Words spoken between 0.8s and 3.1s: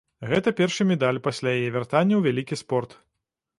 медаль пасля яе вяртання ў вялікі спорт.